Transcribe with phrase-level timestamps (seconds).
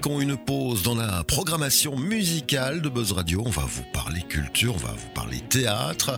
[0.00, 0.59] marquons une dans
[1.20, 3.42] la programmation musicale de Buzz Radio.
[3.44, 6.16] On va vous parler culture, on va vous parler théâtre.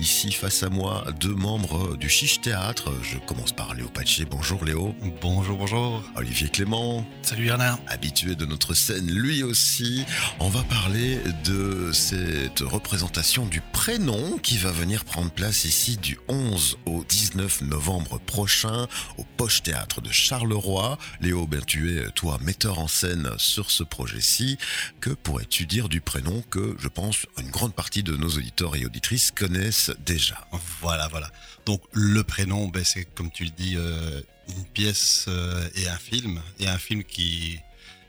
[0.00, 2.90] Ici, face à moi, deux membres du Chiche Théâtre.
[3.02, 4.24] Je commence par Léo Paché.
[4.24, 4.94] Bonjour Léo.
[5.20, 6.02] Bonjour, bonjour.
[6.16, 7.04] Olivier Clément.
[7.20, 7.78] Salut Bernard.
[7.88, 10.06] Habitué de notre scène, lui aussi.
[10.40, 16.18] On va parler de cette représentation du prénom qui va venir prendre place ici du
[16.28, 18.86] 11 au 19 novembre prochain
[19.18, 20.96] au Poche Théâtre de Charleroi.
[21.20, 24.37] Léo, ben, tu es, toi, metteur en scène sur ce projet-ci.
[25.00, 28.84] Que pourrais-tu dire du prénom que, je pense, une grande partie de nos auditeurs et
[28.86, 30.46] auditrices connaissent déjà?
[30.80, 31.30] Voilà, voilà.
[31.66, 34.20] Donc le prénom, ben, c'est comme tu le dis, euh,
[34.56, 36.40] une pièce euh, et un film.
[36.60, 37.58] Et un film qui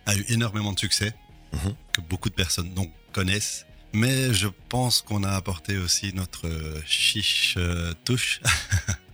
[0.05, 1.13] a eu énormément de succès,
[1.51, 1.75] Mhm.
[1.93, 3.65] que beaucoup de personnes donc, connaissent.
[3.91, 8.39] Mais je pense qu'on a apporté aussi notre euh, chiche euh, touche.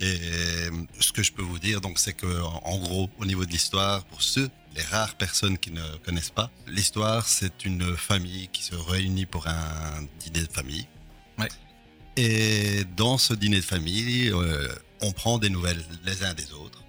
[0.00, 0.18] Et
[0.98, 4.04] ce que je peux vous dire, donc, c'est que, en gros, au niveau de l'histoire,
[4.04, 8.74] pour ceux, les rares personnes qui ne connaissent pas, l'histoire, c'est une famille qui se
[8.74, 10.86] réunit pour un dîner de famille.
[11.38, 11.48] Ouais.
[12.16, 14.68] Et dans ce dîner de famille, euh,
[15.02, 16.82] on prend des nouvelles les uns des autres,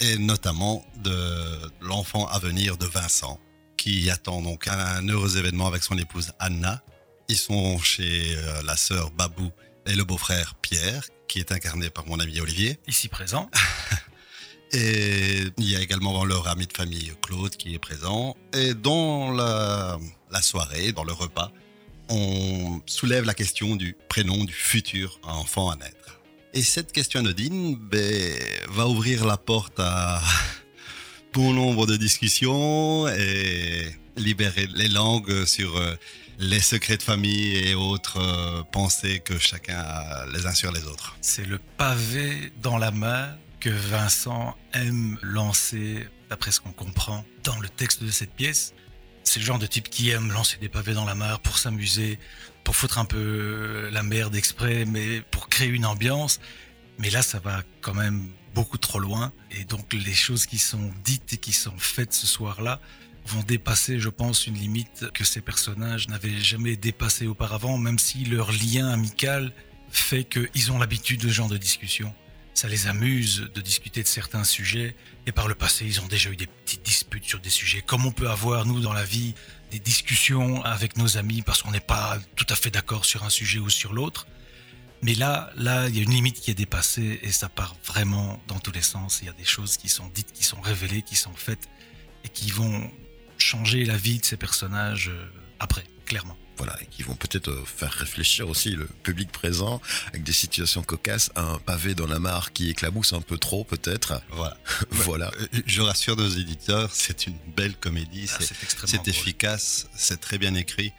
[0.00, 3.40] et notamment de l'enfant à venir de Vincent,
[3.76, 6.82] qui attend donc un heureux événement avec son épouse Anna.
[7.28, 9.50] Ils sont chez euh, la sœur Babou
[9.86, 12.78] et le beau-frère Pierre, qui est incarné par mon ami Olivier.
[12.88, 13.50] Ici présent.
[14.72, 18.36] Et il y a également leur ami de famille Claude qui est présent.
[18.52, 19.98] Et dans la,
[20.30, 21.52] la soirée, dans le repas,
[22.08, 26.20] on soulève la question du prénom du futur enfant à naître.
[26.54, 28.34] Et cette question anodine ben,
[28.68, 30.20] va ouvrir la porte à
[31.32, 35.94] bon nombre de discussions et libérer les langues sur euh,
[36.38, 40.84] les secrets de famille et autres euh, pensées que chacun a les uns sur les
[40.84, 41.16] autres.
[41.20, 47.58] C'est le pavé dans la main que Vincent aime lancer, d'après ce qu'on comprend, dans
[47.58, 48.72] le texte de cette pièce.
[49.24, 52.20] C'est le genre de type qui aime lancer des pavés dans la mare pour s'amuser,
[52.62, 56.40] pour foutre un peu la merde exprès, mais pour créer une ambiance.
[56.98, 59.32] Mais là, ça va quand même beaucoup trop loin.
[59.50, 62.80] Et donc, les choses qui sont dites et qui sont faites ce soir-là
[63.28, 68.24] vont dépasser, je pense, une limite que ces personnages n'avaient jamais dépassée auparavant, même si
[68.24, 69.52] leur lien amical
[69.90, 72.14] fait qu'ils ont l'habitude de ce genre de discussion.
[72.54, 74.96] Ça les amuse de discuter de certains sujets.
[75.26, 78.04] Et par le passé, ils ont déjà eu des petites disputes sur des sujets, comme
[78.04, 79.34] on peut avoir, nous, dans la vie,
[79.70, 83.30] des discussions avec nos amis parce qu'on n'est pas tout à fait d'accord sur un
[83.30, 84.26] sujet ou sur l'autre.
[85.02, 88.42] Mais là, là, il y a une limite qui est dépassée et ça part vraiment
[88.48, 89.20] dans tous les sens.
[89.22, 91.68] Il y a des choses qui sont dites, qui sont révélées, qui sont faites
[92.24, 92.90] et qui vont
[93.38, 95.26] changer la vie de ces personnages euh,
[95.60, 96.36] après, clairement.
[96.56, 100.82] Voilà, et qui vont peut-être euh, faire réfléchir aussi le public présent avec des situations
[100.82, 104.20] cocasses, un pavé dans la mare qui éclabousse un peu trop peut-être.
[104.32, 104.56] Voilà.
[104.90, 105.30] Voilà.
[105.40, 108.42] Euh, Je rassure nos éditeurs, c'est une belle comédie, Ah,
[108.84, 110.92] c'est efficace, c'est très bien écrit.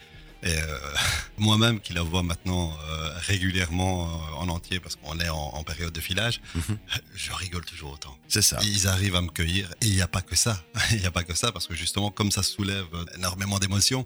[0.44, 0.80] Et euh,
[1.38, 5.64] moi-même qui la vois maintenant euh, régulièrement euh, en entier parce qu'on est en, en
[5.64, 6.78] période de filage, Mhm.
[7.16, 8.18] je rigole toujours autant.
[8.28, 8.58] C'est ça.
[8.64, 10.64] Ils arrivent à me cueillir et il n'y a pas que ça.
[10.92, 12.86] Il n'y a pas que ça parce que justement comme ça soulève
[13.18, 14.06] énormément d'émotions,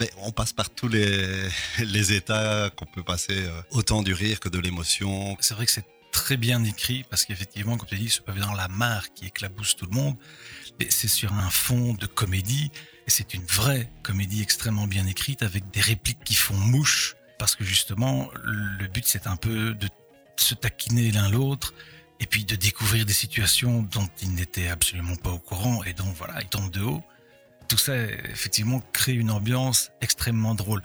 [0.00, 4.40] mais on passe par tous les, les états qu'on peut passer, euh, autant du rire
[4.40, 5.36] que de l'émotion.
[5.40, 8.40] C'est vrai que c'est très bien écrit parce qu'effectivement, comme tu as dit, ce pavé
[8.40, 10.16] dans la mare qui éclabousse tout le monde,
[10.88, 12.70] c'est sur un fond de comédie
[13.06, 17.56] et c'est une vraie comédie extrêmement bien écrite avec des répliques qui font mouche parce
[17.56, 19.88] que justement, le but c'est un peu de
[20.36, 21.74] se taquiner l'un l'autre
[22.20, 26.12] et puis de découvrir des situations dont ils n'étaient absolument pas au courant et dont
[26.12, 27.02] voilà, ils tombent de haut.
[27.68, 30.82] Tout ça, effectivement, crée une ambiance extrêmement drôle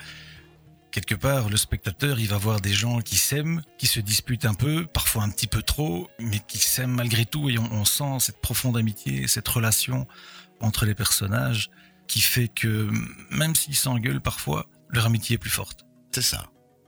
[0.91, 4.53] quelque part, le spectateur, il va voir des gens qui s'aiment, qui se disputent un
[4.53, 8.19] peu, parfois un petit peu trop, mais qui s'aiment malgré tout et on, on sent
[8.19, 10.07] cette profonde amitié, cette relation
[10.59, 11.69] entre les personnages
[12.07, 12.89] qui fait que
[13.29, 15.85] même s'ils s'engueulent parfois, leur amitié est plus forte.
[16.11, 16.45] C'est ça.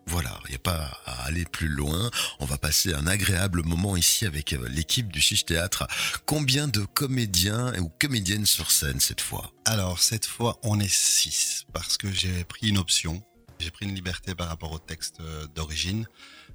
[0.07, 2.09] Voilà, il n'y a pas à aller plus loin.
[2.39, 5.85] On va passer un agréable moment ici avec euh, l'équipe du Chiche Théâtre.
[6.25, 9.51] Combien de comédiens ou comédiennes sur scène cette fois?
[9.65, 13.21] Alors cette fois on est six parce que j'ai pris une option.
[13.59, 16.07] J'ai pris une liberté par rapport au texte euh, d'origine.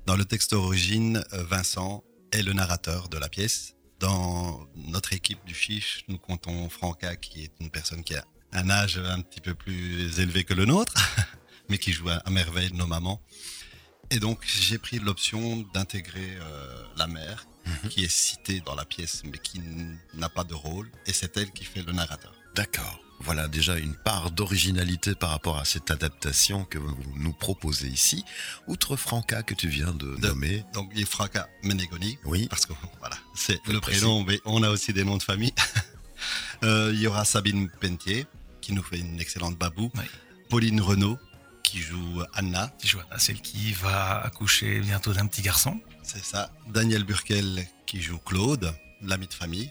[0.07, 2.03] Dans le texte d'origine, euh, Vincent
[2.33, 3.75] est le narrateur de la pièce.
[4.01, 8.71] Dans notre équipe du Chiche, nous comptons Franca qui est une personne qui a un
[8.71, 10.95] âge un petit peu plus élevé que le nôtre,
[11.69, 13.21] mais qui joue à merveille nos mamans.
[14.11, 17.89] Et donc j'ai pris l'option d'intégrer euh, la mère, Mhm.
[17.89, 19.59] qui est citée dans la pièce, mais qui
[20.13, 22.35] n'a pas de rôle, et c'est elle qui fait le narrateur.
[22.55, 23.01] D'accord.
[23.25, 28.25] Voilà déjà une part d'originalité par rapport à cette adaptation que vous nous proposez ici.
[28.67, 30.65] Outre Franca que tu viens de, De- nommer.
[30.75, 32.47] Donc il y a Franca Menegoni, Oui.
[32.49, 35.55] parce que voilà, c'est le prénom, mais on a aussi des noms de famille.
[36.63, 38.25] Euh, il y aura Sabine Pentier,
[38.63, 39.91] qui nous fait une excellente babou.
[39.97, 40.05] Oui.
[40.49, 41.19] Pauline Renaud,
[41.63, 42.69] qui joue Anna.
[42.79, 45.79] Petit Johanna, celle qui va accoucher bientôt d'un petit garçon.
[46.03, 46.51] C'est ça.
[46.69, 48.73] Daniel Burkel, qui joue Claude,
[49.03, 49.71] l'ami de famille.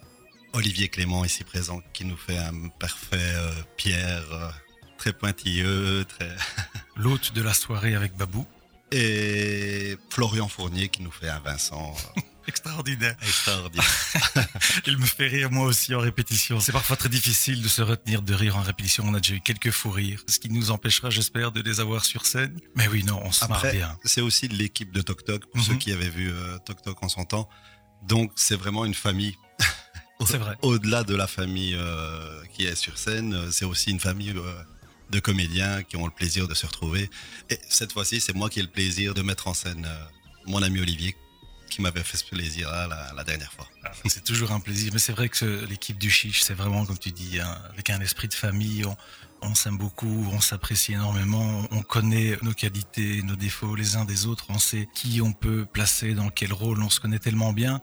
[0.53, 4.49] Olivier Clément, ici présent, qui nous fait un parfait euh, Pierre, euh,
[4.97, 6.35] très pointilleux, très...
[6.95, 8.45] L'hôte de la soirée avec Babou.
[8.91, 13.15] Et Florian Fournier, qui nous fait un Vincent euh, Extraordinaire.
[13.23, 13.87] extraordinaire.
[14.85, 16.59] Il me fait rire moi aussi en répétition.
[16.59, 19.05] C'est parfois très difficile de se retenir de rire en répétition.
[19.07, 22.05] On a déjà eu quelques fous rires, ce qui nous empêchera, j'espère, de les avoir
[22.05, 22.59] sur scène.
[22.75, 23.97] Mais oui, non, on se marre bien.
[24.03, 25.63] c'est aussi l'équipe de Tok Tok, pour Mhm.
[25.67, 27.49] ceux qui avaient vu euh, Tok Tok en son temps.
[28.03, 29.35] Donc, c'est vraiment une famille.
[30.25, 30.57] C'est vrai.
[30.61, 34.63] Au-delà de la famille euh, qui est sur scène, euh, c'est aussi une famille euh,
[35.09, 37.09] de comédiens qui ont le plaisir de se retrouver.
[37.49, 40.03] Et cette fois-ci, c'est moi qui ai le plaisir de mettre en scène euh,
[40.47, 41.15] mon ami Olivier,
[41.69, 43.67] qui m'avait fait ce plaisir-là la, la dernière fois.
[43.83, 44.91] Ah, C'est toujours un plaisir.
[44.93, 48.27] Mais c'est vrai que l'équipe du Chiche, c'est vraiment, comme tu dis, avec un esprit
[48.27, 48.85] de famille.
[48.85, 48.95] On,
[49.45, 54.25] on s'aime beaucoup, on s'apprécie énormément, on connaît nos qualités, nos défauts les uns des
[54.25, 57.81] autres, on sait qui on peut placer dans quel rôle, on se connaît tellement bien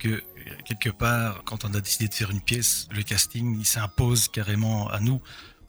[0.00, 0.22] que euh,
[0.64, 4.88] quelque part, quand on a décidé de faire une pièce, le casting, il s'impose carrément
[4.90, 5.20] à nous.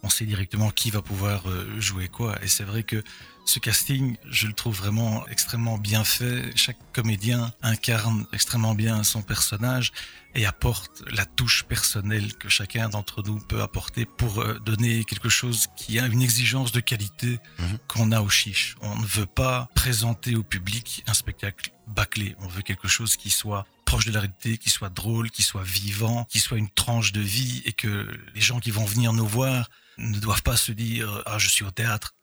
[0.04, 2.42] On sait directement qui va pouvoir euh, jouer quoi.
[2.44, 3.04] Et c'est vrai que
[3.45, 6.51] ce casting, je le trouve vraiment extrêmement bien fait.
[6.56, 9.92] Chaque comédien incarne extrêmement bien son personnage
[10.34, 15.30] et apporte la touche personnelle que chacun d'entre nous peut apporter pour euh, donner quelque
[15.30, 17.77] chose qui a une exigence de qualité Mhm.
[17.88, 18.75] qu'on a au chiche.
[18.81, 22.36] On ne veut pas présenter au public un spectacle bâclé.
[22.42, 25.64] On veut quelque chose qui soit proche de la réalité, qui soit drôle, qui soit
[25.64, 29.28] vivant, qui soit une tranche de vie et que les gens qui vont venir nous
[29.28, 32.16] voir ne doivent pas se dire ah je suis au théâtre.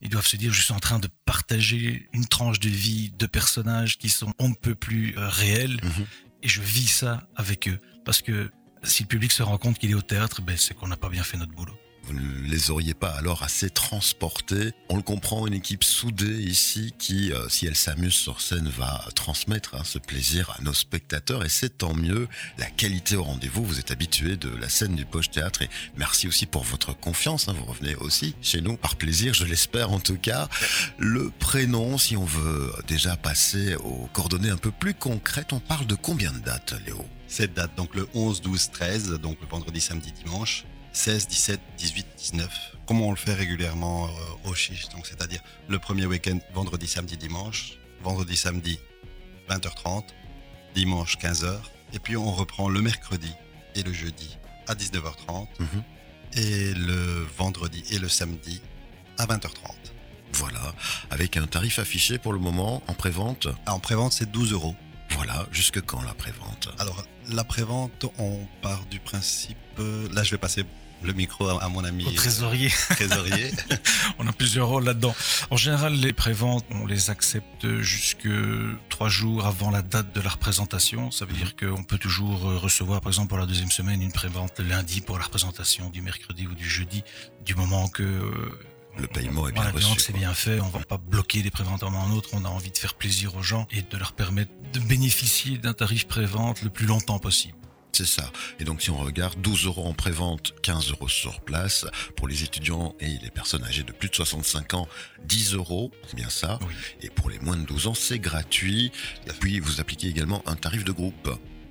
[0.00, 3.26] Ils doivent se dire je suis en train de partager une tranche de vie de
[3.26, 6.06] personnages qui sont on ne peut plus euh, réels Mhm.
[6.42, 8.50] et je vis ça avec eux parce que
[8.82, 11.10] si le public se rend compte qu'il est au théâtre, ben c'est qu'on n'a pas
[11.10, 11.76] bien fait notre boulot.
[12.10, 14.72] Vous ne les auriez pas alors assez transportés.
[14.88, 19.04] On le comprend, une équipe soudée ici qui, euh, si elle s'amuse sur scène, va
[19.14, 22.26] transmettre hein, ce plaisir à nos spectateurs et c'est tant mieux.
[22.58, 26.26] La qualité au rendez-vous, vous êtes habitué de la scène du Poche Théâtre et merci
[26.26, 27.46] aussi pour votre confiance.
[27.48, 27.54] hein.
[27.56, 30.48] Vous revenez aussi chez nous par plaisir, je l'espère en tout cas.
[30.98, 35.86] Le prénom, si on veut déjà passer aux coordonnées un peu plus concrètes, on parle
[35.86, 37.04] de combien de dates, Léo?
[37.28, 40.64] Cette date, donc le 11, 12, 13, donc le vendredi, samedi, dimanche,
[41.00, 45.78] 16, 17, 18, 19, comme on le fait régulièrement euh, au chiche, donc c'est-à-dire le
[45.78, 48.78] premier week-end, vendredi, samedi, dimanche, vendredi, samedi,
[49.48, 50.04] 20h30,
[50.74, 51.56] dimanche, 15h,
[51.94, 53.32] et puis on reprend le mercredi
[53.74, 54.36] et le jeudi
[54.68, 55.82] à 19h30, Mhm.
[56.34, 58.60] et le vendredi et le samedi
[59.16, 59.72] à 20h30.
[60.34, 60.74] Voilà,
[61.10, 63.48] avec un tarif affiché pour le moment en prévente.
[63.64, 64.76] Ah, En prévente, c'est 12 euros.
[65.12, 66.68] Voilà, jusque quand la prévente?
[66.78, 69.56] Alors, la prévente, on part du principe.
[69.78, 70.64] euh, Là, je vais passer
[71.02, 72.70] le micro à, à mon ami Au trésorier.
[72.90, 73.50] trésorier.
[74.18, 75.14] On a plusieurs rôles là-dedans.
[75.50, 78.28] En général, les préventes, on les accepte jusque
[78.88, 81.10] trois jours avant la date de la représentation.
[81.10, 84.60] Ça veut dire qu'on peut toujours recevoir, par exemple, pour la deuxième semaine, une prévente
[84.60, 87.02] lundi pour la représentation du mercredi ou du jeudi,
[87.44, 88.58] du moment que euh,
[88.98, 90.60] Le paiement est bien voilà, reçu, c'est bien fait.
[90.60, 92.30] On va pas bloquer les préventes ou un autre.
[92.32, 95.72] On a envie de faire plaisir aux gens et de leur permettre de bénéficier d'un
[95.72, 97.54] tarif prévente le plus longtemps possible.
[97.92, 98.30] C'est ça.
[98.58, 101.86] Et donc, si on regarde, 12 euros en prévente, 15 euros sur place.
[102.16, 104.88] Pour les étudiants et les personnes âgées de plus de 65 ans,
[105.24, 105.90] 10 euros.
[106.06, 106.58] C'est bien ça.
[106.62, 106.74] Oui.
[107.02, 108.92] Et pour les moins de 12 ans, c'est gratuit.
[109.26, 111.28] Et puis, vous appliquez également un tarif de groupe.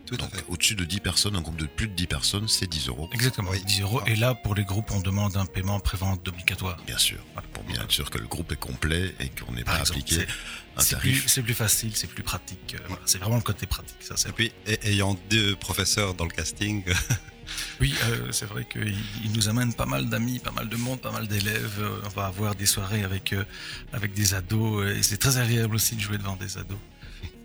[0.09, 0.45] Tout à Donc, fait.
[0.47, 3.09] au-dessus de 10 personnes, un groupe de plus de 10 personnes, c'est 10 euros.
[3.13, 3.63] Exactement, Oui.
[3.63, 4.01] 10 euros.
[4.07, 6.77] Et là, pour les groupes, on demande un paiement prévente obligatoire.
[6.87, 7.19] Bien sûr.
[7.53, 9.99] Pour bien être sûr que le groupe est complet et qu'on n'ait Par pas exemple,
[9.99, 10.23] appliqué
[10.77, 11.27] un C'est plus, tarif.
[11.27, 12.75] c'est plus facile, c'est plus pratique.
[12.75, 13.97] euh, voilà, c'est vraiment le côté pratique.
[14.01, 16.83] Ça, c'est Et puis, et- ayant deux professeurs dans le casting,
[17.81, 21.01] Oui, euh, c'est vrai qu'il il nous amène pas mal d'amis, pas mal de monde,
[21.01, 21.77] pas mal d'élèves.
[21.79, 23.43] Euh, on va avoir des soirées avec, euh,
[23.91, 24.87] avec des ados.
[24.95, 26.77] Et c'est très agréable aussi de jouer devant des ados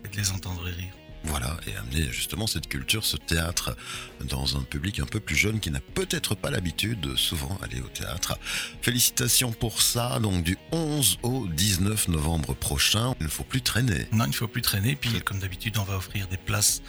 [0.03, 0.93] et de les entendre rire.
[1.27, 3.75] Voilà, et amener justement cette culture, ce théâtre
[4.25, 7.81] dans un public un peu plus jeune qui n'a peut-être pas l'habitude de souvent aller
[7.81, 8.37] au théâtre.
[8.81, 14.07] Félicitations pour ça, donc du 11 au 19 novembre prochain, il ne faut plus traîner.
[14.11, 14.95] Non, il ne faut plus traîner.
[14.95, 16.81] Puis, comme d'habitude, on va offrir des places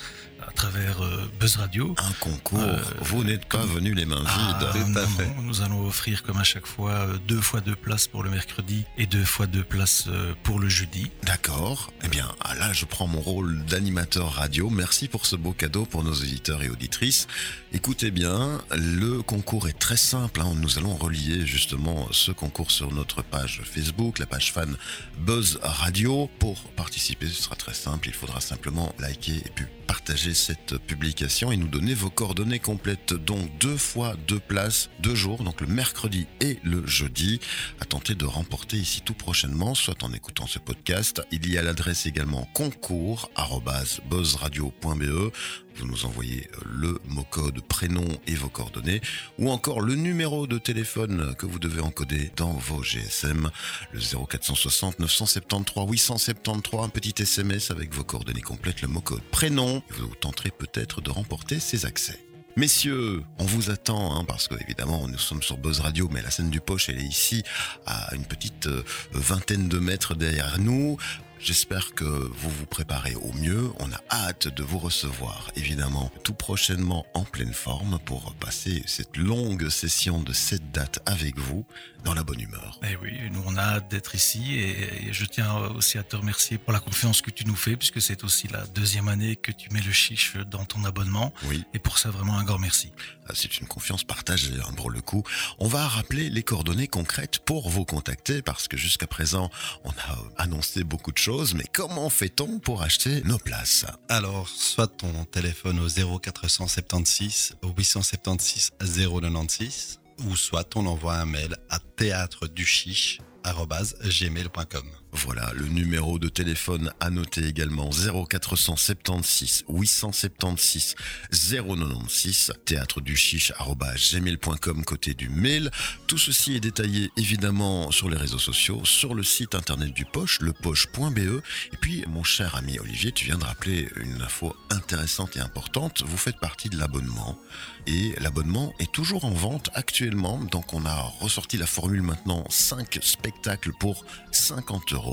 [0.49, 1.95] à travers euh, Buzz Radio.
[1.99, 4.88] Un concours, Euh, vous n'êtes pas venu les mains Ah, vides.
[4.95, 5.26] Non, fait.
[5.26, 8.31] non, nous allons offrir comme à chaque fois euh, deux fois deux places pour le
[8.31, 10.09] mercredi et deux fois deux places
[10.43, 11.11] pour le jeudi.
[11.25, 15.53] D'accord, eh bien ah là je prends mon rôle d'animateur radio, merci pour ce beau
[15.53, 17.26] cadeau pour nos éditeurs et auditrices.
[17.73, 20.55] Écoutez bien, le concours est très simple, hein.
[20.57, 24.76] nous allons relier justement ce concours sur notre page Facebook, la page fan
[25.19, 26.31] Buzz Radio.
[26.38, 31.50] Pour participer ce sera très simple, il faudra simplement liker et puis partager cette publication
[31.50, 33.14] et nous donner vos coordonnées complètes.
[33.14, 37.40] Donc deux fois deux places, deux jours, donc le mercredi et le jeudi,
[37.81, 41.23] à tenter de remporter ici tout prochainement, soit en écoutant ce podcast.
[41.33, 45.33] Il y a l'adresse également concours@buzzradio.be
[45.78, 49.00] vous nous envoyez euh, le mot-code prénom et vos coordonnées,
[49.38, 53.50] ou encore le numéro de téléphone que vous devez encoder dans vos GSM,
[53.92, 60.14] le 0460 973 873, un petit SMS avec vos coordonnées complètes, le mot-code prénom, vous
[60.14, 62.26] tenterez peut-être de remporter ces accès.
[62.59, 66.30] Messieurs, on vous attend, hein, parce que évidemment nous sommes sur Buzz Radio, mais la
[66.30, 67.42] scène du poche elle est ici,
[67.85, 70.97] à une petite euh, vingtaine de mètres derrière nous.
[71.38, 73.71] J'espère que vous vous préparez au mieux.
[73.78, 79.16] On a hâte de vous recevoir, évidemment, tout prochainement en pleine forme pour passer cette
[79.16, 81.64] longue session de cette date avec vous
[82.07, 82.78] dans la bonne humeur.
[82.88, 86.57] Eh oui, nous on a hâte d'être ici et, je tiens aussi à te remercier
[86.57, 89.71] pour la confiance que tu nous fais puisque c'est aussi la deuxième année que tu
[89.71, 91.33] mets le chiche dans ton abonnement.
[91.45, 91.64] Oui.
[91.75, 92.93] Et pour ça vraiment un grand merci.
[93.28, 95.25] Ah, c'est une confiance partagée hein, pour le coup.
[95.59, 99.50] On va rappeler les coordonnées concrètes pour vous contacter parce que jusqu'à présent
[99.83, 103.85] on a annoncé beaucoup de choses, mais comment fait-on pour acheter nos places?
[104.09, 111.80] Alors, soit ton téléphone au 0476 876 096 ou soit on envoie un mail à
[111.80, 114.87] théâtre du chiche gmail.com.
[115.25, 120.94] Voilà, le numéro de téléphone à noter également 0476 876
[121.32, 125.70] 096 théâtre du gmail.com côté du mail.
[126.06, 130.40] Tout ceci est détaillé évidemment sur les réseaux sociaux, sur le site internet du Poche,
[130.42, 131.18] lepoche.be.
[131.18, 136.02] Et puis, mon cher ami Olivier, tu viens de rappeler une info intéressante et importante.
[136.06, 137.40] Vous faites partie de l'abonnement
[137.87, 140.38] et l'abonnement est toujours en vente actuellement.
[140.38, 145.06] Donc, on a ressorti la formule maintenant 5 spectacles pour 50 euros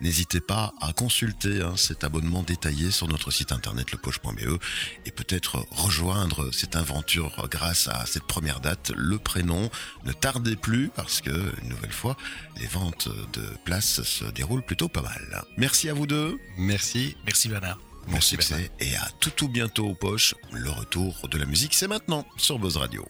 [0.00, 4.58] N'hésitez pas à consulter hein, cet abonnement détaillé sur notre site internet lepoche.be
[5.06, 9.70] et peut-être rejoindre cette aventure grâce à cette première date, le prénom.
[10.04, 11.30] Ne tardez plus parce que,
[11.62, 12.16] une nouvelle fois,
[12.60, 15.44] les ventes de places se déroulent plutôt pas mal.
[15.56, 16.38] Merci à vous deux.
[16.56, 17.16] Merci.
[17.24, 17.78] Merci Bernard.
[18.08, 20.34] Bon succès et à tout tout bientôt aux poches.
[20.52, 23.06] Le retour de la musique, c'est maintenant sur Buzz Radio.